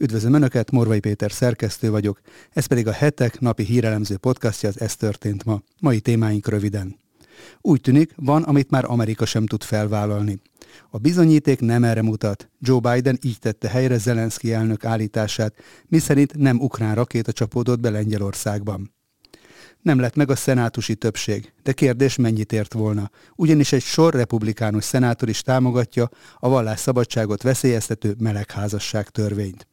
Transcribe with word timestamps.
Üdvözlöm 0.00 0.32
Önöket, 0.32 0.70
Morvai 0.70 1.00
Péter 1.00 1.32
szerkesztő 1.32 1.90
vagyok, 1.90 2.20
ez 2.50 2.66
pedig 2.66 2.86
a 2.86 2.92
hetek 2.92 3.40
napi 3.40 3.62
hírelemző 3.62 4.16
podcastja 4.16 4.68
az 4.68 4.80
Ez 4.80 4.96
történt 4.96 5.44
ma. 5.44 5.62
Mai 5.80 6.00
témáink 6.00 6.48
röviden. 6.48 6.98
Úgy 7.60 7.80
tűnik, 7.80 8.12
van, 8.16 8.42
amit 8.42 8.70
már 8.70 8.84
Amerika 8.84 9.24
sem 9.24 9.46
tud 9.46 9.62
felvállalni. 9.62 10.40
A 10.90 10.98
bizonyíték 10.98 11.60
nem 11.60 11.84
erre 11.84 12.02
mutat. 12.02 12.50
Joe 12.60 12.80
Biden 12.80 13.18
így 13.22 13.38
tette 13.38 13.68
helyre 13.68 13.98
Zelenszky 13.98 14.52
elnök 14.52 14.84
állítását, 14.84 15.54
miszerint 15.86 16.36
nem 16.36 16.60
ukrán 16.60 16.94
rakéta 16.94 17.32
csapódott 17.32 17.80
be 17.80 17.90
Lengyelországban. 17.90 18.94
Nem 19.82 19.98
lett 19.98 20.14
meg 20.14 20.30
a 20.30 20.36
szenátusi 20.36 20.94
többség, 20.94 21.52
de 21.62 21.72
kérdés 21.72 22.16
mennyit 22.16 22.52
ért 22.52 22.72
volna, 22.72 23.10
ugyanis 23.36 23.72
egy 23.72 23.82
sor 23.82 24.14
republikánus 24.14 24.84
szenátor 24.84 25.28
is 25.28 25.42
támogatja 25.42 26.08
a 26.38 26.48
vallásszabadságot 26.48 27.42
veszélyeztető 27.42 28.14
melegházasság 28.18 29.08
törvényt. 29.08 29.66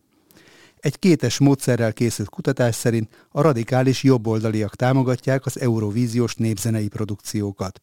Egy 0.86 1.00
kétes 1.00 1.38
módszerrel 1.38 1.94
készült 1.94 2.30
kutatás 2.30 2.76
szerint 2.76 3.28
a 3.32 3.42
radikális 3.42 4.04
jobboldaliak 4.04 4.76
támogatják 4.76 5.46
az 5.46 5.60
eurovíziós 5.60 6.36
népzenei 6.36 6.88
produkciókat. 6.88 7.82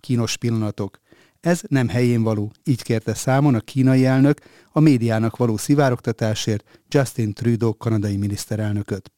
Kínos 0.00 0.36
pillanatok. 0.36 0.98
Ez 1.40 1.60
nem 1.68 1.88
helyén 1.88 2.22
való, 2.22 2.52
így 2.64 2.82
kérte 2.82 3.14
számon 3.14 3.54
a 3.54 3.60
kínai 3.60 4.04
elnök 4.04 4.38
a 4.72 4.80
médiának 4.80 5.36
való 5.36 5.56
szivárogtatásért 5.56 6.80
Justin 6.88 7.32
Trudeau 7.32 7.76
kanadai 7.76 8.16
miniszterelnököt. 8.16 9.12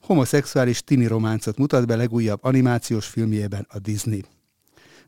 Homoszexuális 0.00 0.82
tini 0.82 1.06
románcot 1.06 1.58
mutat 1.58 1.86
be 1.86 1.96
legújabb 1.96 2.44
animációs 2.44 3.06
filmjében 3.06 3.66
a 3.68 3.78
Disney. 3.78 4.24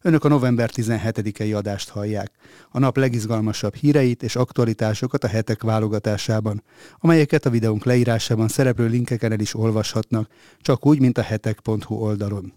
Önök 0.03 0.25
a 0.25 0.29
november 0.29 0.71
17-i 0.75 1.57
adást 1.57 1.89
hallják. 1.89 2.31
A 2.71 2.79
nap 2.79 2.97
legizgalmasabb 2.97 3.75
híreit 3.75 4.23
és 4.23 4.37
aktualitásokat 4.37 5.25
a 5.25 5.29
hetek 5.29 5.63
válogatásában, 5.63 6.63
amelyeket 6.99 7.47
a 7.47 7.51
videónk 7.51 7.85
leírásában 7.85 8.49
szereplő 8.49 8.87
linkeken 8.87 9.33
el 9.33 9.41
is 9.41 9.55
olvashatnak, 9.55 10.31
csak 10.59 10.87
úgy, 10.87 11.01
mint 11.01 11.19
a 11.19 11.23
hetek.hu 11.23 11.95
oldalon. 11.95 12.53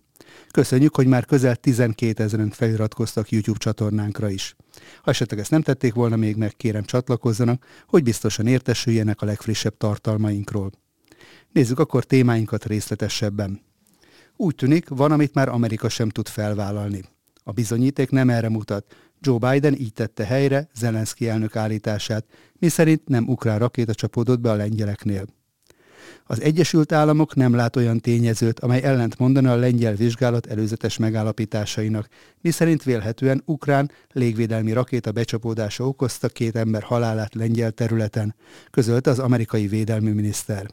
Köszönjük, 0.52 0.96
hogy 0.96 1.08
már 1.08 1.26
közel 1.26 1.56
12 1.56 2.24
ezeren 2.24 2.50
feliratkoztak 2.50 3.30
YouTube 3.30 3.60
csatornánkra 3.60 4.30
is. 4.30 4.56
Ha 5.02 5.12
esetleg 5.12 5.40
ezt 5.40 5.52
nem 5.52 5.62
tették 5.62 5.94
volna 5.94 6.16
még 6.16 6.36
meg, 6.36 6.54
kérem 6.56 6.84
csatlakozzanak, 6.84 7.66
hogy 7.88 8.04
biztosan 8.04 8.48
értesüljenek 8.48 9.22
a 9.22 9.26
legfrissebb 9.26 9.78
tartalmainkról. 9.78 10.72
Nézzük 11.52 11.80
akkor 11.80 12.04
témáinkat 12.04 12.66
részletesebben. 12.66 13.62
Úgy 14.36 14.56
tűnik, 14.56 14.90
van, 14.90 15.12
amit 15.12 15.34
már 15.34 15.50
Amerika 15.50 15.90
sem 15.90 16.10
tud 16.10 16.28
felvállalni. 16.28 17.04
A 17.44 17.52
bizonyíték 17.52 18.10
nem 18.10 18.30
erre 18.30 18.50
mutat. 18.50 18.96
Joe 19.20 19.38
Biden 19.38 19.76
így 19.76 19.94
tette 19.94 20.26
helyre 20.26 20.70
Zelenszky 20.76 21.30
elnök 21.30 21.56
állítását, 21.56 22.26
miszerint 22.60 23.08
nem 23.08 23.28
ukrán 23.28 23.60
rakéta 23.60 23.94
csapódott 23.94 24.40
be 24.40 24.52
a 24.52 24.56
lengyeleknél. 24.56 25.26
Az 26.26 26.42
Egyesült 26.42 26.92
Államok 26.92 27.36
nem 27.36 27.56
lát 27.56 27.76
olyan 27.76 28.00
tényezőt, 28.00 28.60
amely 28.60 28.84
ellent 28.84 29.18
mondana 29.18 29.52
a 29.52 29.56
lengyel 29.56 29.96
vizsgálat 29.96 30.46
előzetes 30.46 30.98
megállapításainak, 30.98 32.08
miszerint 32.42 32.84
vélhetően 32.84 33.42
ukrán 33.46 33.92
légvédelmi 34.12 34.72
rakéta 34.72 35.12
becsapódása 35.12 35.88
okozta 35.88 36.28
két 36.28 36.56
ember 36.56 36.84
halálát 36.84 37.36
lengyel 37.36 37.72
területen, 37.72 38.36
közölte 38.72 39.10
az 39.10 39.20
amerikai 39.20 39.68
védelmi 39.68 40.12
miniszter. 40.12 40.68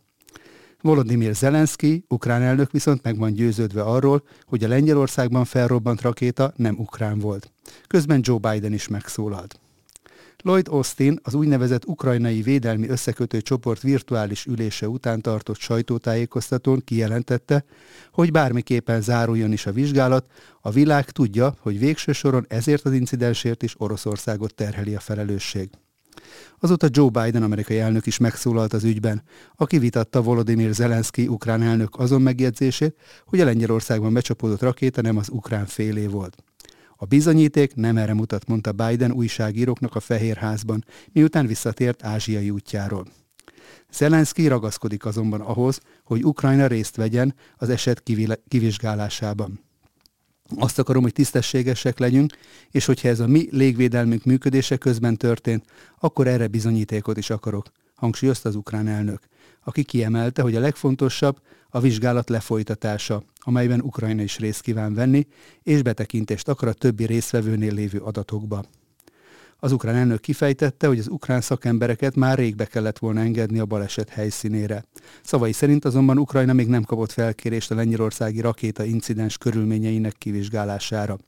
Volodymyr 0.83 1.35
Zelenszky, 1.35 2.05
ukrán 2.09 2.43
elnök 2.43 2.71
viszont 2.71 3.03
meg 3.03 3.19
van 3.19 3.33
győződve 3.33 3.83
arról, 3.83 4.23
hogy 4.45 4.65
a 4.65 4.69
Lengyelországban 4.69 5.45
felrobbant 5.45 6.01
rakéta 6.01 6.53
nem 6.57 6.79
ukrán 6.79 7.19
volt. 7.19 7.53
Közben 7.87 8.21
Joe 8.23 8.39
Biden 8.39 8.73
is 8.73 8.89
megszólalt. 8.89 9.61
Lloyd 10.43 10.69
Austin 10.69 11.19
az 11.23 11.35
úgynevezett 11.35 11.85
ukrajnai 11.85 12.43
védelmi 12.43 12.89
összekötő 12.89 13.41
csoport 13.41 13.81
virtuális 13.81 14.45
ülése 14.47 14.89
után 14.89 15.21
tartott 15.21 15.59
sajtótájékoztatón 15.59 16.83
kijelentette, 16.85 17.65
hogy 18.13 18.31
bármiképpen 18.31 19.01
záruljon 19.01 19.53
is 19.53 19.67
a 19.67 19.73
vizsgálat, 19.73 20.27
a 20.61 20.71
világ 20.71 21.11
tudja, 21.11 21.55
hogy 21.59 21.79
végső 21.79 22.13
soron 22.13 22.45
ezért 22.49 22.85
az 22.85 22.93
incidensért 22.93 23.63
is 23.63 23.75
Oroszországot 23.79 24.55
terheli 24.55 24.95
a 24.95 25.01
felelősség. 25.01 25.71
Azóta 26.59 26.89
Joe 26.91 27.09
Biden 27.09 27.43
amerikai 27.43 27.79
elnök 27.79 28.07
is 28.07 28.19
megszólalt 28.19 28.73
az 28.73 28.85
ügyben, 28.85 29.23
aki 29.57 29.79
vitatta 29.79 30.23
Volodymyr 30.23 30.73
Zelenszky 30.73 31.27
ukrán 31.27 31.63
elnök 31.63 31.99
azon 31.99 32.23
megjegyzését, 32.23 32.97
hogy 33.27 33.41
a 33.41 33.45
Lengyelországban 33.45 34.13
becsapódott 34.13 34.61
rakéta 34.61 35.03
nem 35.03 35.17
az 35.17 35.29
ukrán 35.29 35.67
félé 35.67 36.07
volt. 36.07 36.37
A 36.97 37.05
bizonyíték 37.05 37.75
nem 37.75 37.97
erre 37.97 38.15
mutat, 38.15 38.47
mondta 38.47 38.73
Biden 38.73 39.13
újságíróknak 39.13 39.95
a 39.95 40.01
Fehérházban, 40.01 40.85
miután 41.13 41.47
visszatért 41.47 42.05
ázsiai 42.05 42.51
útjáról. 42.51 43.07
Zelenszky 43.93 44.47
ragaszkodik 44.47 45.05
azonban 45.05 45.41
ahhoz, 45.41 45.81
hogy 46.05 46.25
Ukrajna 46.25 46.67
részt 46.67 46.97
vegyen 46.97 47.35
az 47.57 47.69
eset 47.69 48.03
kivizsgálásában. 48.49 49.61
Azt 50.57 50.79
akarom, 50.79 51.03
hogy 51.03 51.13
tisztességesek 51.13 51.99
legyünk, 51.99 52.33
és 52.71 52.85
hogyha 52.85 53.09
ez 53.09 53.21
a 53.21 53.27
mi 53.27 53.49
légvédelmünk 53.51 54.25
működése 54.25 54.77
közben 54.77 55.17
történt, 55.17 55.65
akkor 55.99 56.27
erre 56.27 56.47
bizonyítékot 56.47 57.17
is 57.17 57.31
akarok, 57.31 57.67
hangsúlyozta 57.95 58.49
az 58.49 58.55
ukrán 58.55 58.89
elnök, 58.89 59.21
aki 59.65 59.83
kiemelte, 59.83 60.43
hogy 60.43 60.57
a 60.57 60.61
legfontosabb 60.61 61.41
a 61.71 61.81
vizsgálat 61.81 62.29
lefolytatása, 62.29 63.23
amelyben 63.39 63.81
Ukrajna 63.81 64.23
is 64.23 64.39
részt 64.39 64.61
kíván 64.61 64.95
venni, 64.95 65.27
és 65.63 65.83
betekintést 65.83 66.49
akar 66.49 66.69
a 66.69 66.73
többi 66.73 67.07
résztvevőnél 67.07 67.75
lévő 67.75 67.99
adatokba. 67.99 68.65
Az 69.63 69.73
ukrán 69.73 69.95
elnök 69.95 70.21
kifejtette, 70.21 70.87
hogy 70.87 70.99
az 70.99 71.09
ukrán 71.09 71.41
szakembereket 71.41 72.17
már 72.17 72.39
rég 72.39 72.57
be 72.57 72.65
kellett 72.65 72.99
volna 72.99 73.21
engedni 73.21 73.59
a 73.59 73.67
baleset 73.67 74.09
helyszínére. 74.09 74.85
Szavai 75.23 75.53
szerint 75.53 75.85
azonban 75.85 76.19
Ukrajna 76.19 76.53
még 76.53 76.69
nem 76.69 76.83
kapott 76.83 77.13
felkérést 77.13 77.71
a 77.71 77.75
lengyelországi 77.75 78.41
rakéta 78.41 78.85
incidens 78.85 79.39
körülményeinek 79.39 80.15
kivizsgálására. 80.19 81.19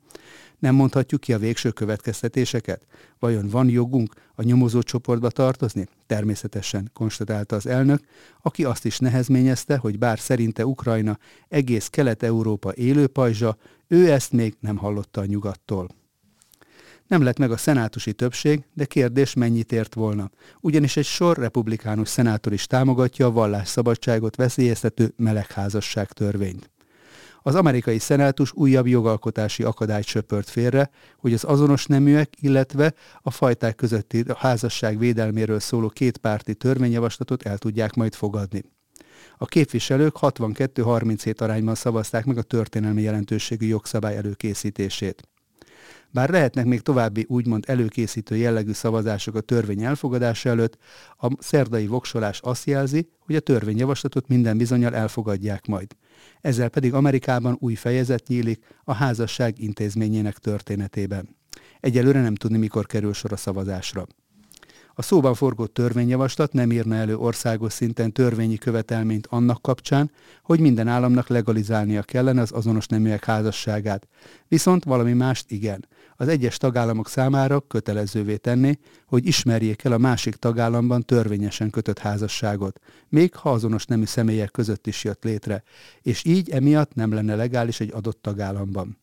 Nem 0.59 0.75
mondhatjuk 0.75 1.21
ki 1.21 1.33
a 1.33 1.39
végső 1.39 1.71
következtetéseket? 1.71 2.87
Vajon 3.19 3.49
van 3.49 3.69
jogunk 3.69 4.15
a 4.35 4.43
nyomozó 4.43 4.83
csoportba 4.83 5.31
tartozni? 5.31 5.87
Természetesen, 6.07 6.91
konstatálta 6.93 7.57
az 7.57 7.67
elnök, 7.67 8.01
aki 8.43 8.65
azt 8.65 8.85
is 8.85 8.99
nehezményezte, 8.99 9.77
hogy 9.77 9.99
bár 9.99 10.19
szerinte 10.19 10.67
Ukrajna 10.67 11.19
egész 11.49 11.89
Kelet-Európa 11.89 12.75
élő 12.75 13.07
pajzsa, 13.07 13.57
ő 13.89 14.11
ezt 14.11 14.33
még 14.33 14.57
nem 14.61 14.77
hallotta 14.77 15.21
a 15.21 15.25
nyugattól. 15.25 16.01
Nem 17.13 17.23
lett 17.23 17.39
meg 17.39 17.51
a 17.51 17.57
szenátusi 17.57 18.13
többség, 18.13 18.65
de 18.75 18.85
kérdés 18.85 19.35
mennyit 19.35 19.73
ért 19.73 19.95
volna. 19.95 20.31
Ugyanis 20.61 20.97
egy 20.97 21.05
sor 21.05 21.37
republikánus 21.37 22.09
szenátor 22.09 22.53
is 22.53 22.67
támogatja 22.67 23.27
a 23.27 23.31
vallásszabadságot 23.31 24.37
veszélyeztető 24.37 25.13
melegházasság 25.17 26.13
törvényt. 26.13 26.71
Az 27.43 27.55
amerikai 27.55 27.99
szenátus 27.99 28.53
újabb 28.53 28.87
jogalkotási 28.87 29.63
akadályt 29.63 30.05
söpört 30.05 30.51
félre, 30.51 30.91
hogy 31.17 31.33
az 31.33 31.45
azonos 31.45 31.87
neműek, 31.87 32.35
illetve 32.41 32.95
a 33.23 33.31
fajták 33.31 33.75
közötti 33.75 34.25
házasság 34.37 34.99
védelméről 34.99 35.61
szóló 35.61 35.89
kétpárti 35.89 36.55
törvényjavaslatot 36.55 37.43
el 37.43 37.59
tudják 37.59 37.95
majd 37.95 38.15
fogadni. 38.15 38.63
A 39.37 39.45
képviselők 39.45 40.17
62-37 40.21 41.41
arányban 41.41 41.75
szavazták 41.75 42.25
meg 42.25 42.39
a 42.39 42.43
történelmi 42.43 43.03
jelentőségű 43.03 43.67
jogszabály 43.67 44.17
előkészítését. 44.17 45.27
Bár 46.13 46.31
lehetnek 46.31 46.65
még 46.65 46.81
további 46.81 47.27
úgymond 47.29 47.65
előkészítő 47.67 48.37
jellegű 48.37 48.73
szavazások 48.73 49.35
a 49.35 49.41
törvény 49.41 49.85
elfogadása 49.85 50.49
előtt, 50.49 50.79
a 51.19 51.29
szerdai 51.39 51.87
voksolás 51.87 52.41
azt 52.41 52.67
jelzi, 52.67 53.09
hogy 53.19 53.35
a 53.35 53.41
törvényjavaslatot 53.41 54.29
minden 54.29 54.57
bizonyal 54.57 54.95
elfogadják 54.95 55.67
majd. 55.67 55.97
Ezzel 56.41 56.69
pedig 56.69 56.95
Amerikában 56.95 57.57
új 57.61 57.75
fejezet 57.75 58.27
nyílik 58.27 58.65
a 58.85 58.93
házasság 58.93 59.59
intézményének 59.59 60.39
történetében. 60.39 61.37
Egyelőre 61.81 62.23
nem 62.23 62.35
tudni, 62.35 62.59
mikor 62.59 62.87
kerül 62.87 63.13
sor 63.13 63.33
a 63.33 63.37
szavazásra. 63.37 64.07
A 64.95 65.03
szóban 65.03 65.35
forgott 65.35 65.75
törvényjavaslat 65.75 66.53
nem 66.53 66.73
írna 66.73 66.95
elő 66.95 67.17
országos 67.17 67.73
szinten 67.73 68.13
törvényi 68.13 68.59
követelményt 68.59 69.27
annak 69.27 69.63
kapcsán, 69.63 70.11
hogy 70.43 70.61
minden 70.61 70.89
államnak 70.89 71.29
legalizálnia 71.29 72.03
kellene 72.03 72.41
az 72.41 72.53
azonos 72.53 72.87
neműek 72.87 73.25
házasságát. 73.25 74.09
Viszont 74.49 74.85
valami 74.85 75.13
mást 75.13 75.51
igen. 75.51 75.87
Az 76.23 76.29
egyes 76.29 76.57
tagállamok 76.57 77.09
számára 77.09 77.61
kötelezővé 77.61 78.37
tenni, 78.37 78.79
hogy 79.07 79.27
ismerjék 79.27 79.85
el 79.85 79.93
a 79.93 79.99
másik 79.99 80.35
tagállamban 80.35 81.05
törvényesen 81.05 81.71
kötött 81.71 81.99
házasságot, 81.99 82.81
még 83.09 83.35
ha 83.35 83.51
azonos 83.51 83.85
nemű 83.85 84.05
személyek 84.05 84.51
között 84.51 84.87
is 84.87 85.05
jött 85.05 85.25
létre, 85.25 85.63
és 86.03 86.25
így 86.25 86.51
emiatt 86.51 86.95
nem 86.95 87.13
lenne 87.13 87.35
legális 87.35 87.81
egy 87.81 87.93
adott 87.93 88.23
tagállamban. 88.23 88.99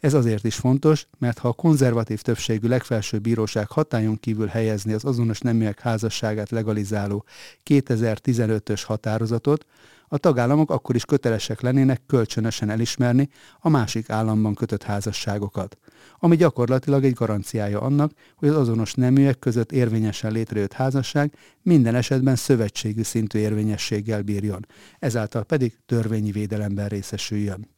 Ez 0.00 0.14
azért 0.14 0.44
is 0.44 0.54
fontos, 0.54 1.06
mert 1.18 1.38
ha 1.38 1.48
a 1.48 1.52
konzervatív 1.52 2.20
többségű 2.20 2.68
legfelsőbb 2.68 3.22
bíróság 3.22 3.70
hatályon 3.70 4.20
kívül 4.20 4.46
helyezni 4.46 4.92
az 4.92 5.04
azonos 5.04 5.40
neműek 5.40 5.80
házasságát 5.80 6.50
legalizáló 6.50 7.24
2015-ös 7.64 8.82
határozatot, 8.86 9.66
a 10.14 10.18
tagállamok 10.18 10.70
akkor 10.70 10.94
is 10.94 11.04
kötelesek 11.04 11.60
lennének 11.60 12.02
kölcsönösen 12.06 12.70
elismerni 12.70 13.28
a 13.58 13.68
másik 13.68 14.10
államban 14.10 14.54
kötött 14.54 14.82
házasságokat. 14.82 15.78
ami 16.18 16.36
gyakorlatilag 16.36 17.04
egy 17.04 17.12
garanciája 17.12 17.80
annak, 17.80 18.12
hogy 18.36 18.48
az 18.48 18.56
azonos 18.56 18.94
neműek 18.94 19.38
között 19.38 19.72
érvényesen 19.72 20.32
létrejött 20.32 20.72
házasság 20.72 21.34
minden 21.62 21.94
esetben 21.94 22.36
szövetségű 22.36 23.02
szintű 23.02 23.38
érvényességgel 23.38 24.22
bírjon, 24.22 24.66
ezáltal 24.98 25.44
pedig 25.44 25.78
törvényi 25.86 26.30
védelemben 26.30 26.88
részesüljön. 26.88 27.68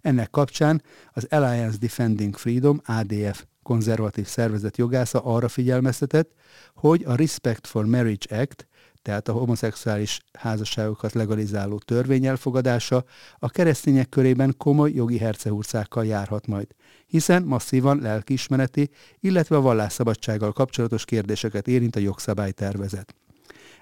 Ennek 0.00 0.30
kapcsán 0.30 0.82
az 1.12 1.26
Alliance 1.30 1.78
Defending 1.78 2.36
Freedom, 2.36 2.80
ADF 2.84 3.44
konzervatív 3.62 4.26
szervezet 4.26 4.76
jogásza 4.76 5.20
arra 5.20 5.48
figyelmeztetett, 5.48 6.32
hogy 6.74 7.04
a 7.06 7.14
Respect 7.14 7.66
for 7.66 7.84
Marriage 7.84 8.40
Act, 8.40 8.66
tehát 9.02 9.28
a 9.28 9.32
homoszexuális 9.32 10.20
házasságokat 10.32 11.12
legalizáló 11.12 11.78
törvény 11.78 12.26
elfogadása 12.26 13.04
a 13.38 13.48
keresztények 13.48 14.08
körében 14.08 14.54
komoly 14.56 14.92
jogi 14.92 15.18
hercehurcákkal 15.18 16.06
járhat 16.06 16.46
majd, 16.46 16.66
hiszen 17.06 17.42
masszívan 17.42 17.98
lelkiismereti, 18.00 18.90
illetve 19.20 19.56
a 19.56 19.60
vallásszabadsággal 19.60 20.52
kapcsolatos 20.52 21.04
kérdéseket 21.04 21.68
érint 21.68 21.96
a 21.96 22.00
jogszabálytervezet. 22.00 23.14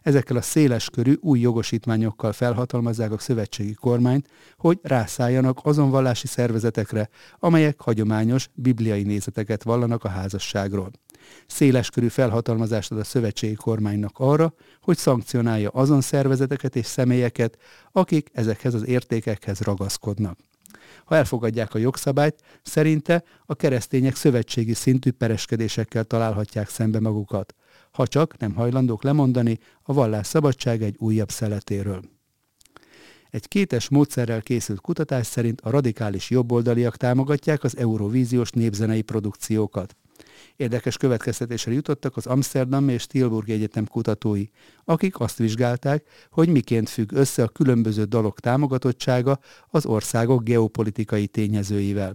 Ezekkel 0.02 0.36
a 0.36 0.42
széles 0.42 0.90
körű 0.90 1.14
új 1.20 1.40
jogosítmányokkal 1.40 2.32
felhatalmazzák 2.32 3.12
a 3.12 3.18
szövetségi 3.18 3.74
kormányt, 3.74 4.28
hogy 4.56 4.78
rászálljanak 4.82 5.58
azon 5.62 5.90
vallási 5.90 6.26
szervezetekre, 6.26 7.08
amelyek 7.38 7.80
hagyományos 7.80 8.48
bibliai 8.54 9.02
nézeteket 9.02 9.62
vallanak 9.62 10.04
a 10.04 10.08
házasságról. 10.08 10.90
Széles 11.46 11.90
körű 11.90 12.08
felhatalmazást 12.08 12.90
ad 12.90 12.98
a 12.98 13.04
szövetségi 13.04 13.54
kormánynak 13.54 14.18
arra, 14.18 14.54
hogy 14.80 14.96
szankcionálja 14.96 15.68
azon 15.68 16.00
szervezeteket 16.00 16.76
és 16.76 16.86
személyeket, 16.86 17.58
akik 17.92 18.28
ezekhez 18.32 18.74
az 18.74 18.86
értékekhez 18.86 19.60
ragaszkodnak. 19.60 20.38
Ha 21.04 21.16
elfogadják 21.16 21.74
a 21.74 21.78
jogszabályt, 21.78 22.42
szerinte 22.62 23.22
a 23.46 23.54
keresztények 23.54 24.16
szövetségi 24.16 24.74
szintű 24.74 25.10
pereskedésekkel 25.10 26.04
találhatják 26.04 26.68
szembe 26.68 27.00
magukat 27.00 27.54
ha 27.90 28.06
csak 28.06 28.38
nem 28.38 28.54
hajlandók 28.54 29.02
lemondani 29.02 29.58
a 29.82 29.92
vallás 29.92 30.26
szabadság 30.26 30.82
egy 30.82 30.96
újabb 30.98 31.30
szeletéről. 31.30 32.02
Egy 33.30 33.48
kétes 33.48 33.88
módszerrel 33.88 34.42
készült 34.42 34.80
kutatás 34.80 35.26
szerint 35.26 35.60
a 35.60 35.70
radikális 35.70 36.30
jobboldaliak 36.30 36.96
támogatják 36.96 37.64
az 37.64 37.76
eurovíziós 37.76 38.50
népzenei 38.50 39.02
produkciókat. 39.02 39.96
Érdekes 40.56 40.96
következtetésre 40.96 41.72
jutottak 41.72 42.16
az 42.16 42.26
Amsterdam 42.26 42.88
és 42.88 43.06
Tilburg 43.06 43.50
Egyetem 43.50 43.86
kutatói, 43.86 44.44
akik 44.84 45.20
azt 45.20 45.38
vizsgálták, 45.38 46.04
hogy 46.30 46.48
miként 46.48 46.88
függ 46.88 47.12
össze 47.12 47.42
a 47.42 47.48
különböző 47.48 48.04
dalok 48.04 48.40
támogatottsága 48.40 49.38
az 49.68 49.86
országok 49.86 50.42
geopolitikai 50.42 51.26
tényezőivel. 51.26 52.14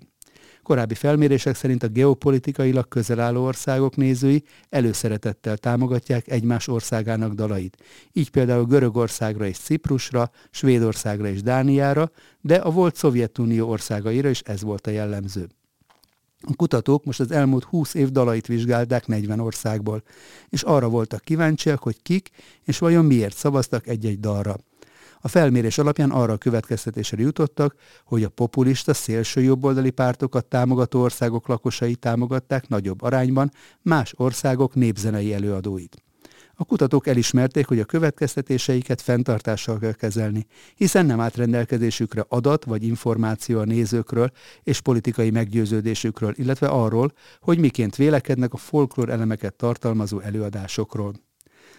Korábbi 0.65 0.93
felmérések 0.93 1.55
szerint 1.55 1.83
a 1.83 1.87
geopolitikailag 1.87 2.87
közel 2.87 3.19
álló 3.19 3.43
országok 3.43 3.95
nézői 3.95 4.43
előszeretettel 4.69 5.57
támogatják 5.57 6.27
egymás 6.27 6.67
országának 6.67 7.33
dalait. 7.33 7.77
Így 8.11 8.29
például 8.29 8.65
Görögországra 8.65 9.45
és 9.45 9.57
Ciprusra, 9.57 10.31
Svédországra 10.51 11.27
és 11.27 11.41
Dániára, 11.41 12.11
de 12.41 12.55
a 12.55 12.71
volt 12.71 12.95
Szovjetunió 12.95 13.69
országaira 13.69 14.29
is 14.29 14.39
ez 14.39 14.61
volt 14.61 14.87
a 14.87 14.91
jellemző. 14.91 15.47
A 16.41 16.55
kutatók 16.55 17.05
most 17.05 17.19
az 17.19 17.31
elmúlt 17.31 17.63
20 17.63 17.93
év 17.93 18.09
dalait 18.09 18.47
vizsgálták 18.47 19.07
40 19.07 19.39
országból, 19.39 20.03
és 20.49 20.61
arra 20.61 20.89
voltak 20.89 21.21
kíváncsiak, 21.21 21.83
hogy 21.83 22.01
kik 22.01 22.29
és 22.63 22.77
vajon 22.77 23.05
miért 23.05 23.35
szavaztak 23.35 23.87
egy-egy 23.87 24.19
dalra. 24.19 24.55
A 25.19 25.27
felmérés 25.27 25.77
alapján 25.77 26.11
arra 26.11 26.33
a 26.33 26.37
következtetésre 26.37 27.21
jutottak, 27.21 27.75
hogy 28.05 28.23
a 28.23 28.29
populista 28.29 28.93
szélső 28.93 29.41
jobboldali 29.41 29.89
pártokat 29.89 30.45
támogató 30.45 31.01
országok 31.01 31.47
lakosai 31.47 31.95
támogatták 31.95 32.67
nagyobb 32.67 33.01
arányban 33.01 33.51
más 33.81 34.13
országok 34.17 34.75
népzenei 34.75 35.33
előadóit. 35.33 36.03
A 36.57 36.65
kutatók 36.65 37.07
elismerték, 37.07 37.67
hogy 37.67 37.79
a 37.79 37.85
következtetéseiket 37.85 39.01
fenntartással 39.01 39.79
kell 39.79 39.93
kezelni, 39.93 40.45
hiszen 40.75 41.05
nem 41.05 41.19
állt 41.19 41.35
rendelkezésükre 41.35 42.25
adat 42.27 42.63
vagy 42.63 42.83
információ 42.83 43.59
a 43.59 43.65
nézőkről 43.65 44.31
és 44.63 44.81
politikai 44.81 45.29
meggyőződésükről, 45.29 46.33
illetve 46.35 46.67
arról, 46.67 47.13
hogy 47.41 47.57
miként 47.57 47.95
vélekednek 47.95 48.53
a 48.53 48.57
folklór 48.57 49.09
elemeket 49.09 49.53
tartalmazó 49.53 50.19
előadásokról. 50.19 51.13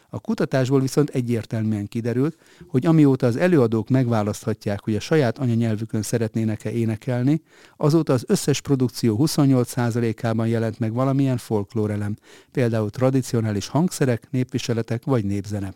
A 0.09 0.21
kutatásból 0.21 0.81
viszont 0.81 1.11
egyértelműen 1.11 1.89
kiderült, 1.89 2.37
hogy 2.67 2.87
amióta 2.87 3.27
az 3.27 3.37
előadók 3.37 3.89
megválaszthatják, 3.89 4.81
hogy 4.85 4.95
a 4.95 5.01
saját 5.01 5.39
anyanyelvükön 5.39 6.03
szeretnének-e 6.03 6.71
énekelni, 6.71 7.43
azóta 7.77 8.13
az 8.13 8.25
összes 8.29 8.61
produkció 8.61 9.17
28%-ában 9.21 10.47
jelent 10.47 10.79
meg 10.79 10.93
valamilyen 10.93 11.37
folklórelem, 11.37 12.17
például 12.53 12.91
tradicionális 12.91 13.67
hangszerek, 13.67 14.31
népviseletek 14.31 15.05
vagy 15.05 15.25
népzene. 15.25 15.75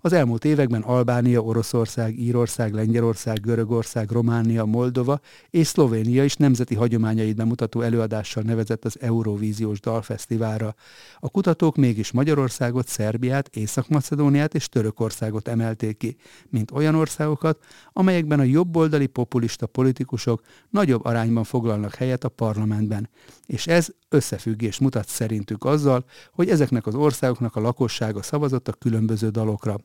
Az 0.00 0.12
elmúlt 0.12 0.44
években 0.44 0.82
Albánia, 0.82 1.40
Oroszország, 1.40 2.18
Írország, 2.18 2.74
Lengyelország, 2.74 3.40
Görögország, 3.40 4.10
Románia, 4.10 4.64
Moldova 4.64 5.20
és 5.50 5.66
Szlovénia 5.66 6.24
is 6.24 6.34
nemzeti 6.34 6.74
hagyományait 6.74 7.36
bemutató 7.36 7.80
előadással 7.80 8.42
nevezett 8.42 8.84
az 8.84 8.96
Eurovíziós 9.00 9.80
Dalfesztiválra. 9.80 10.74
A 11.18 11.28
kutatók 11.28 11.76
mégis 11.76 12.12
Magyarországot, 12.12 12.86
Szerbiát, 12.86 13.56
Észak-Macedóniát 13.56 14.54
és 14.54 14.68
Törökországot 14.68 15.48
emelték 15.48 15.96
ki, 15.96 16.16
mint 16.48 16.70
olyan 16.70 16.94
országokat, 16.94 17.58
amelyekben 17.92 18.40
a 18.40 18.42
jobboldali 18.42 19.06
populista 19.06 19.66
politikusok 19.66 20.40
nagyobb 20.70 21.04
arányban 21.04 21.44
foglalnak 21.44 21.94
helyet 21.94 22.24
a 22.24 22.28
parlamentben. 22.28 23.08
És 23.46 23.66
ez 23.66 23.88
összefüggés 24.08 24.78
mutat 24.78 25.08
szerintük 25.08 25.64
azzal, 25.64 26.04
hogy 26.32 26.48
ezeknek 26.48 26.86
az 26.86 26.94
országoknak 26.94 27.56
a 27.56 27.60
lakossága 27.60 28.22
szavazott 28.22 28.68
a 28.68 28.72
különböző 28.72 29.28
dalokra. 29.28 29.76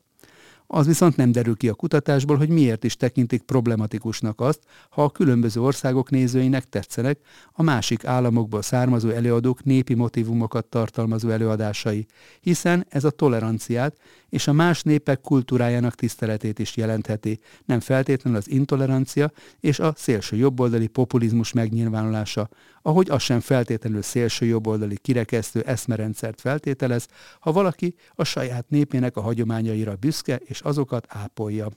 Az 0.66 0.86
viszont 0.86 1.16
nem 1.16 1.32
derül 1.32 1.56
ki 1.56 1.68
a 1.68 1.74
kutatásból, 1.74 2.36
hogy 2.36 2.48
miért 2.48 2.84
is 2.84 2.96
tekintik 2.96 3.42
problematikusnak 3.42 4.40
azt, 4.40 4.60
ha 4.90 5.02
a 5.02 5.10
különböző 5.10 5.60
országok 5.60 6.10
nézőinek 6.10 6.68
tetszenek 6.68 7.18
a 7.52 7.62
másik 7.62 8.04
államokból 8.04 8.62
származó 8.62 9.08
előadók 9.08 9.64
népi 9.64 9.94
motivumokat 9.94 10.66
tartalmazó 10.66 11.28
előadásai, 11.28 12.06
hiszen 12.40 12.86
ez 12.88 13.04
a 13.04 13.10
toleranciát 13.10 13.96
és 14.34 14.46
a 14.46 14.52
más 14.52 14.82
népek 14.82 15.20
kultúrájának 15.20 15.94
tiszteletét 15.94 16.58
is 16.58 16.76
jelentheti, 16.76 17.38
nem 17.64 17.80
feltétlenül 17.80 18.38
az 18.38 18.50
intolerancia 18.50 19.32
és 19.60 19.78
a 19.78 19.92
szélső 19.96 20.36
jobboldali 20.36 20.86
populizmus 20.86 21.52
megnyilvánulása, 21.52 22.48
ahogy 22.82 23.10
az 23.10 23.22
sem 23.22 23.40
feltétlenül 23.40 24.02
szélső 24.02 24.46
jobboldali 24.46 24.98
kirekesztő 24.98 25.60
eszmerendszert 25.60 26.40
feltételez, 26.40 27.06
ha 27.40 27.52
valaki 27.52 27.94
a 28.14 28.24
saját 28.24 28.68
népének 28.68 29.16
a 29.16 29.20
hagyományaira 29.20 29.96
büszke 29.96 30.36
és 30.44 30.60
azokat 30.60 31.06
ápolja. 31.08 31.68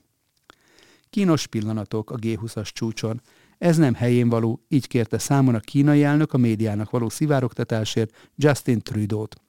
Kínos 1.10 1.48
pillanatok 1.48 2.12
a 2.12 2.16
G20-as 2.16 2.70
csúcson. 2.72 3.22
Ez 3.58 3.78
nem 3.78 3.94
helyén 3.94 4.30
való, 4.30 4.66
így 4.68 4.88
kérte 4.88 5.18
számon 5.18 5.56
a 5.56 5.60
kínai 5.60 6.04
elnök 6.04 6.34
a 6.34 6.38
médiának 6.38 6.90
való 6.90 7.10
szivárogtatásért 7.10 8.32
Justin 8.36 8.80
Trudeau-t. 8.80 9.46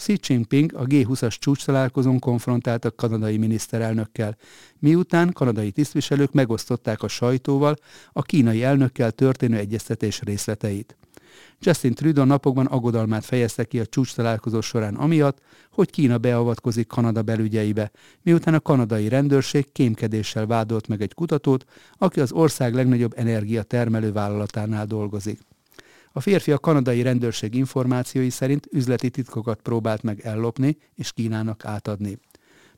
Xi 0.00 0.18
Jinping 0.26 0.74
a 0.74 0.84
G20-as 0.84 1.38
csúcs 1.38 1.64
találkozón 1.64 2.18
konfrontált 2.18 2.84
a 2.84 2.90
kanadai 2.90 3.36
miniszterelnökkel, 3.36 4.36
miután 4.78 5.32
kanadai 5.32 5.70
tisztviselők 5.70 6.32
megosztották 6.32 7.02
a 7.02 7.08
sajtóval 7.08 7.76
a 8.12 8.22
kínai 8.22 8.62
elnökkel 8.62 9.10
történő 9.10 9.56
egyeztetés 9.56 10.20
részleteit. 10.20 10.96
Justin 11.58 11.94
Trudeau 11.94 12.26
napokban 12.26 12.66
aggodalmát 12.66 13.24
fejezte 13.24 13.64
ki 13.64 13.80
a 13.80 13.86
csúcs 13.86 14.14
találkozó 14.14 14.60
során 14.60 14.94
amiatt, 14.94 15.38
hogy 15.72 15.90
Kína 15.90 16.18
beavatkozik 16.18 16.86
Kanada 16.86 17.22
belügyeibe, 17.22 17.90
miután 18.22 18.54
a 18.54 18.60
kanadai 18.60 19.08
rendőrség 19.08 19.72
kémkedéssel 19.72 20.46
vádolt 20.46 20.88
meg 20.88 21.02
egy 21.02 21.14
kutatót, 21.14 21.64
aki 21.98 22.20
az 22.20 22.32
ország 22.32 22.74
legnagyobb 22.74 23.12
energiatermelő 23.16 24.12
vállalatánál 24.12 24.86
dolgozik. 24.86 25.40
A 26.12 26.20
férfi 26.20 26.52
a 26.52 26.58
kanadai 26.58 27.02
rendőrség 27.02 27.54
információi 27.54 28.30
szerint 28.30 28.68
üzleti 28.70 29.10
titkokat 29.10 29.60
próbált 29.60 30.02
meg 30.02 30.20
ellopni 30.20 30.76
és 30.94 31.12
Kínának 31.12 31.64
átadni. 31.64 32.18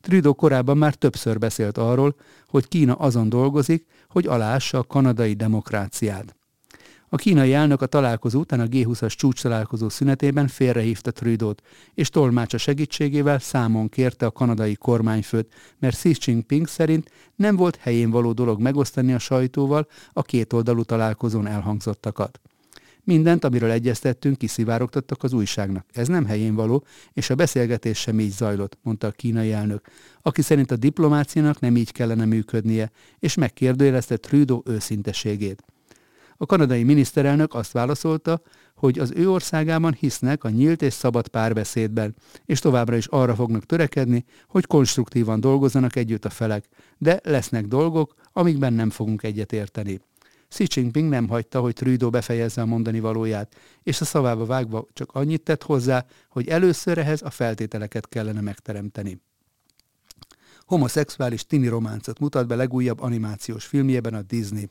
Trudeau 0.00 0.34
korábban 0.34 0.76
már 0.76 0.94
többször 0.94 1.38
beszélt 1.38 1.78
arról, 1.78 2.14
hogy 2.46 2.68
Kína 2.68 2.94
azon 2.94 3.28
dolgozik, 3.28 3.86
hogy 4.08 4.26
alássa 4.26 4.78
a 4.78 4.84
kanadai 4.84 5.32
demokráciát. 5.32 6.36
A 7.08 7.16
kínai 7.16 7.52
elnök 7.54 7.82
a 7.82 7.86
találkozó 7.86 8.40
után 8.40 8.60
a 8.60 8.66
G20-as 8.66 9.14
csúcs 9.16 9.42
találkozó 9.42 9.88
szünetében 9.88 10.48
félrehívta 10.48 11.10
Trudeau-t, 11.10 11.62
és 11.94 12.08
tolmácsa 12.08 12.58
segítségével 12.58 13.38
számon 13.38 13.88
kérte 13.88 14.26
a 14.26 14.30
kanadai 14.30 14.74
kormányfőt, 14.74 15.52
mert 15.78 15.96
Xi 15.96 16.14
Jinping 16.18 16.66
szerint 16.66 17.10
nem 17.36 17.56
volt 17.56 17.76
helyén 17.76 18.10
való 18.10 18.32
dolog 18.32 18.60
megosztani 18.60 19.12
a 19.12 19.18
sajtóval 19.18 19.86
a 20.12 20.22
kétoldalú 20.22 20.82
találkozón 20.82 21.46
elhangzottakat. 21.46 22.40
Mindent, 23.04 23.44
amiről 23.44 23.70
egyeztettünk, 23.70 24.38
kiszivárogtattak 24.38 25.22
az 25.22 25.32
újságnak. 25.32 25.86
Ez 25.92 26.08
nem 26.08 26.24
helyén 26.24 26.54
való, 26.54 26.84
és 27.12 27.30
a 27.30 27.34
beszélgetés 27.34 27.98
sem 27.98 28.20
így 28.20 28.30
zajlott, 28.30 28.78
mondta 28.82 29.06
a 29.06 29.10
kínai 29.10 29.52
elnök, 29.52 29.86
aki 30.22 30.42
szerint 30.42 30.70
a 30.70 30.76
diplomáciának 30.76 31.60
nem 31.60 31.76
így 31.76 31.92
kellene 31.92 32.24
működnie, 32.24 32.90
és 33.18 33.34
megkérdőjelezte 33.34 34.16
Trudeau 34.16 34.60
őszinteségét. 34.64 35.64
A 36.36 36.46
kanadai 36.46 36.82
miniszterelnök 36.82 37.54
azt 37.54 37.72
válaszolta, 37.72 38.42
hogy 38.74 38.98
az 38.98 39.12
ő 39.14 39.30
országában 39.30 39.92
hisznek 39.98 40.44
a 40.44 40.48
nyílt 40.50 40.82
és 40.82 40.92
szabad 40.92 41.28
párbeszédben, 41.28 42.14
és 42.44 42.58
továbbra 42.58 42.96
is 42.96 43.06
arra 43.06 43.34
fognak 43.34 43.64
törekedni, 43.64 44.24
hogy 44.46 44.66
konstruktívan 44.66 45.40
dolgozzanak 45.40 45.96
együtt 45.96 46.24
a 46.24 46.30
felek, 46.30 46.68
de 46.98 47.20
lesznek 47.24 47.66
dolgok, 47.66 48.14
amikben 48.32 48.72
nem 48.72 48.90
fogunk 48.90 49.22
egyetérteni. 49.22 50.00
Xi 50.52 50.66
Jinping 50.68 51.08
nem 51.08 51.28
hagyta, 51.28 51.60
hogy 51.60 51.74
Trudeau 51.74 52.10
befejezze 52.10 52.60
a 52.60 52.66
mondani 52.66 53.00
valóját, 53.00 53.56
és 53.82 54.00
a 54.00 54.04
szavába 54.04 54.44
vágva 54.44 54.86
csak 54.92 55.12
annyit 55.12 55.42
tett 55.42 55.62
hozzá, 55.62 56.06
hogy 56.28 56.48
először 56.48 56.98
ehhez 56.98 57.22
a 57.22 57.30
feltételeket 57.30 58.08
kellene 58.08 58.40
megteremteni. 58.40 59.20
Homoszexuális 60.66 61.46
tini 61.46 61.68
románcot 61.68 62.18
mutat 62.18 62.46
be 62.46 62.54
legújabb 62.54 63.00
animációs 63.00 63.64
filmjében 63.64 64.14
a 64.14 64.22
Disney. 64.22 64.68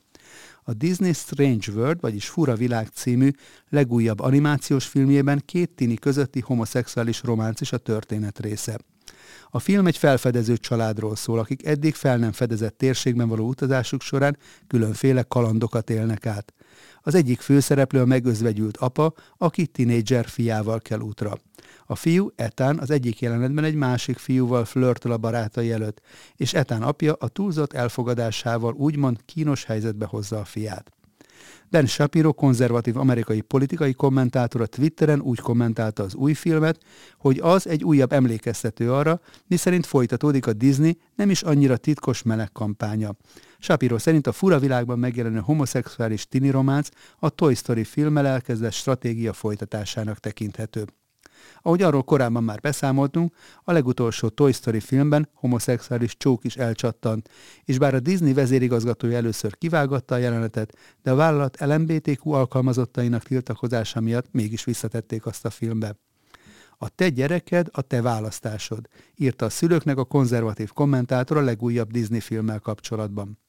A 0.62 0.72
Disney 0.72 1.12
Strange 1.12 1.72
World, 1.72 2.00
vagyis 2.00 2.28
Fura 2.28 2.54
Világ 2.54 2.88
című 2.88 3.30
legújabb 3.68 4.20
animációs 4.20 4.86
filmjében 4.86 5.42
két 5.44 5.70
tini 5.70 5.94
közötti 5.94 6.40
homoszexuális 6.40 7.22
románc 7.22 7.60
is 7.60 7.72
a 7.72 7.78
történet 7.78 8.38
része. 8.38 8.78
A 9.50 9.58
film 9.58 9.86
egy 9.86 9.96
felfedező 9.96 10.56
családról 10.56 11.16
szól, 11.16 11.38
akik 11.38 11.66
eddig 11.66 11.94
fel 11.94 12.16
nem 12.16 12.32
fedezett 12.32 12.78
térségben 12.78 13.28
való 13.28 13.48
utazásuk 13.48 14.00
során 14.02 14.36
különféle 14.66 15.22
kalandokat 15.22 15.90
élnek 15.90 16.26
át. 16.26 16.52
Az 17.02 17.14
egyik 17.14 17.40
főszereplő 17.40 18.00
a 18.00 18.06
megözvegyült 18.06 18.76
apa, 18.76 19.12
aki 19.38 19.66
tinédzser 19.66 20.26
fiával 20.26 20.80
kell 20.80 21.00
útra. 21.00 21.38
A 21.86 21.94
fiú, 21.94 22.30
Etán, 22.36 22.78
az 22.78 22.90
egyik 22.90 23.20
jelenetben 23.20 23.64
egy 23.64 23.74
másik 23.74 24.18
fiúval 24.18 24.64
flörtöl 24.64 25.12
a 25.12 25.16
barátai 25.16 25.72
előtt, 25.72 26.00
és 26.36 26.54
Etán 26.54 26.82
apja 26.82 27.12
a 27.12 27.28
túlzott 27.28 27.72
elfogadásával 27.72 28.72
úgymond 28.72 29.20
kínos 29.24 29.64
helyzetbe 29.64 30.06
hozza 30.06 30.38
a 30.38 30.44
fiát. 30.44 30.92
Ben 31.68 31.86
Shapiro, 31.86 32.32
konzervatív 32.32 32.96
amerikai 32.96 33.40
politikai 33.40 33.92
kommentátor 33.92 34.60
a 34.60 34.66
Twitteren 34.66 35.20
úgy 35.20 35.40
kommentálta 35.40 36.02
az 36.02 36.14
új 36.14 36.32
filmet, 36.32 36.78
hogy 37.18 37.38
az 37.42 37.66
egy 37.66 37.84
újabb 37.84 38.12
emlékeztető 38.12 38.92
arra, 38.92 39.20
miszerint 39.46 39.86
folytatódik 39.86 40.46
a 40.46 40.52
Disney 40.52 40.98
nem 41.14 41.30
is 41.30 41.42
annyira 41.42 41.76
titkos 41.76 42.22
meleg 42.22 42.52
kampánya. 42.52 43.16
Shapiro 43.58 43.98
szerint 43.98 44.26
a 44.26 44.32
fura 44.32 44.58
világban 44.58 44.98
megjelenő 44.98 45.38
homoszexuális 45.38 46.28
tini 46.28 46.50
románc 46.50 46.88
a 47.18 47.28
Toy 47.28 47.54
Story 47.54 47.84
filmmel 47.84 48.26
elkezdett 48.26 48.72
stratégia 48.72 49.32
folytatásának 49.32 50.18
tekinthető. 50.18 50.84
Ahogy 51.62 51.82
arról 51.82 52.02
korábban 52.02 52.44
már 52.44 52.60
beszámoltunk, 52.60 53.34
a 53.64 53.72
legutolsó 53.72 54.28
Toy 54.28 54.52
Story 54.52 54.80
filmben 54.80 55.28
homoszexuális 55.34 56.16
csók 56.16 56.44
is 56.44 56.56
elcsattant, 56.56 57.28
és 57.64 57.78
bár 57.78 57.94
a 57.94 58.00
Disney 58.00 58.32
vezérigazgatója 58.32 59.16
először 59.16 59.58
kivágatta 59.58 60.14
a 60.14 60.18
jelenetet, 60.18 60.76
de 61.02 61.10
a 61.10 61.14
vállalat 61.14 61.60
LMBTQ 61.60 62.30
alkalmazottainak 62.30 63.22
tiltakozása 63.22 64.00
miatt 64.00 64.32
mégis 64.32 64.64
visszatették 64.64 65.26
azt 65.26 65.44
a 65.44 65.50
filmbe. 65.50 65.96
A 66.78 66.88
te 66.88 67.08
gyereked 67.08 67.68
a 67.70 67.82
te 67.82 68.02
választásod, 68.02 68.88
írta 69.16 69.44
a 69.44 69.50
szülőknek 69.50 69.98
a 69.98 70.04
konzervatív 70.04 70.72
kommentátor 70.72 71.36
a 71.36 71.40
legújabb 71.40 71.90
Disney 71.90 72.20
filmmel 72.20 72.58
kapcsolatban. 72.58 73.41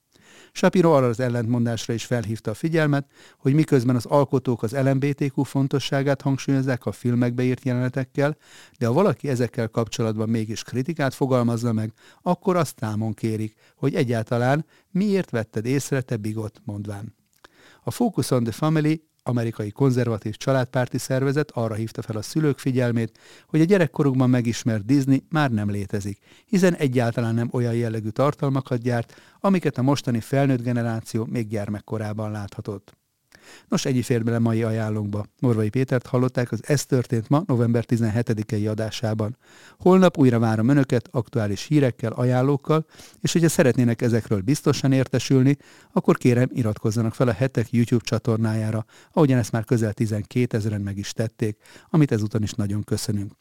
Shapiro 0.56 0.92
arra 0.96 1.08
az 1.08 1.20
ellentmondásra 1.20 1.94
is 1.94 2.06
felhívta 2.06 2.52
a 2.52 2.54
figyelmet, 2.54 3.12
hogy 3.38 3.54
miközben 3.54 3.96
az 3.96 4.06
alkotók 4.06 4.64
az 4.64 4.72
LMBTQ 4.72 5.44
fontosságát 5.44 6.22
hangsúlyozzák 6.22 6.86
a 6.86 6.92
filmekbe 6.92 7.44
írt 7.44 7.64
jelenetekkel, 7.64 8.38
de 8.78 8.86
ha 8.86 8.94
valaki 8.94 9.30
ezekkel 9.30 9.68
kapcsolatban 9.68 10.30
mégis 10.30 10.64
kritikát 10.64 11.14
fogalmazza 11.14 11.74
meg, 11.74 11.94
akkor 12.22 12.56
azt 12.56 12.76
támon 12.76 13.14
kérik, 13.14 13.56
hogy 13.76 13.96
egyáltalán 13.96 14.66
miért 14.92 15.30
vetted 15.30 15.66
észre 15.66 16.02
te 16.02 16.18
bigot 16.18 16.62
mondván. 16.64 17.16
A 17.84 17.92
Focus 17.92 18.32
on 18.32 18.44
the 18.44 18.52
Family 18.52 19.04
amerikai 19.24 19.72
konzervatív 19.72 20.36
családpárti 20.36 20.98
szervezet 20.98 21.52
arra 21.52 21.74
hívta 21.74 22.02
fel 22.02 22.16
a 22.16 22.22
szülők 22.22 22.60
figyelmét, 22.60 23.20
hogy 23.48 23.62
a 23.62 23.66
gyerekkorukban 23.66 24.30
megismert 24.30 24.86
Disney 24.86 25.24
már 25.30 25.52
nem 25.52 25.70
létezik, 25.70 26.18
hiszen 26.46 26.76
egyáltalán 26.76 27.34
nem 27.36 27.50
olyan 27.52 27.74
jellegű 27.74 28.10
tartalmakat 28.10 28.82
gyárt, 28.82 29.16
amiket 29.40 29.78
a 29.78 29.82
mostani 29.82 30.20
felnőtt 30.20 30.62
generáció 30.62 31.26
még 31.26 31.48
gyermekkorában 31.48 32.32
láthatott. 32.32 33.03
Nos, 33.68 33.86
ennyi 33.86 34.02
fér 34.02 34.24
bele 34.24 34.40
mai 34.40 34.64
ajánlónkba. 34.64 35.26
Morvai 35.40 35.70
Pétert 35.70 36.06
hallották 36.06 36.52
az 36.52 36.60
Ez 36.68 36.86
történt 36.86 37.30
ma, 37.30 37.44
november 37.46 37.86
17-i 37.88 38.70
adásában. 38.70 39.38
Holnap 39.80 40.18
újra 40.18 40.40
várom 40.40 40.68
Önöket 40.68 41.08
aktuális 41.12 41.64
hírekkel, 41.64 42.12
ajánlókkal, 42.12 42.86
és 43.22 43.32
hogyha 43.32 43.50
szeretnének 43.50 44.02
ezekről 44.02 44.42
biztosan 44.42 44.92
értesülni, 44.92 45.58
akkor 45.92 46.18
kérem 46.18 46.50
iratkozzanak 46.52 47.14
fel 47.14 47.28
a 47.28 47.34
hetek 47.34 47.72
YouTube 47.72 48.04
csatornájára, 48.06 48.86
ahogyan 49.12 49.40
ezt 49.40 49.52
már 49.52 49.64
közel 49.64 49.94
12 49.94 50.58
ezeren 50.58 50.82
meg 50.82 50.98
is 50.98 51.12
tették, 51.12 51.58
amit 51.90 52.12
ezúton 52.12 52.44
is 52.44 52.52
nagyon 52.52 52.84
köszönünk. 52.84 53.32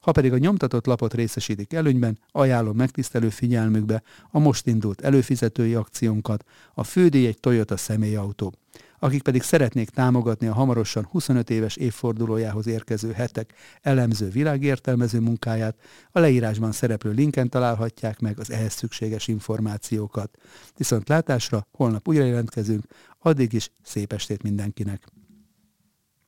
Ha 0.00 0.12
pedig 0.12 0.32
a 0.32 0.38
nyomtatott 0.38 0.86
lapot 0.86 1.14
részesítik 1.14 1.72
előnyben, 1.72 2.18
ajánlom 2.30 2.76
megtisztelő 2.76 3.28
figyelmükbe 3.28 4.02
a 4.30 4.38
most 4.38 4.66
indult 4.66 5.00
előfizetői 5.00 5.74
akciónkat, 5.74 6.44
a 6.74 6.84
fődíj 6.84 7.26
egy 7.26 7.40
Toyota 7.40 7.76
személyautó 7.76 8.54
akik 9.02 9.22
pedig 9.22 9.42
szeretnék 9.42 9.90
támogatni 9.90 10.46
a 10.46 10.52
hamarosan 10.52 11.04
25 11.10 11.50
éves 11.50 11.76
évfordulójához 11.76 12.66
érkező 12.66 13.12
hetek 13.12 13.52
elemző 13.80 14.28
világértelmező 14.28 15.20
munkáját, 15.20 15.76
a 16.12 16.18
leírásban 16.18 16.72
szereplő 16.72 17.10
linken 17.10 17.48
találhatják 17.48 18.20
meg 18.20 18.38
az 18.38 18.50
ehhez 18.50 18.72
szükséges 18.72 19.28
információkat. 19.28 20.38
Viszont 20.76 21.08
látásra 21.08 21.66
holnap 21.72 22.08
újra 22.08 22.24
jelentkezünk, 22.24 22.84
addig 23.18 23.52
is 23.52 23.70
szép 23.82 24.12
estét 24.12 24.42
mindenkinek! 24.42 25.21